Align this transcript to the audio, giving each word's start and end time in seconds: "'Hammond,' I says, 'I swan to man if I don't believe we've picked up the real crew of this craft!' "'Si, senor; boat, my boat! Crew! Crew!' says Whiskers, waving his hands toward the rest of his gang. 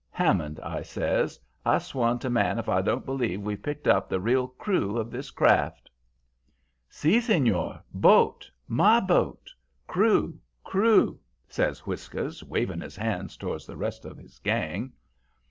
"'Hammond,' 0.09 0.59
I 0.61 0.81
says, 0.81 1.39
'I 1.63 1.77
swan 1.77 2.17
to 2.17 2.29
man 2.31 2.57
if 2.57 2.67
I 2.67 2.81
don't 2.81 3.05
believe 3.05 3.43
we've 3.43 3.61
picked 3.61 3.87
up 3.87 4.09
the 4.09 4.19
real 4.19 4.47
crew 4.47 4.97
of 4.97 5.11
this 5.11 5.29
craft!' 5.29 5.91
"'Si, 6.89 7.21
senor; 7.21 7.83
boat, 7.93 8.49
my 8.67 8.99
boat! 8.99 9.51
Crew! 9.85 10.39
Crew!' 10.63 11.19
says 11.47 11.85
Whiskers, 11.85 12.43
waving 12.43 12.81
his 12.81 12.95
hands 12.95 13.37
toward 13.37 13.61
the 13.67 13.77
rest 13.77 14.03
of 14.03 14.17
his 14.17 14.39
gang. 14.39 14.91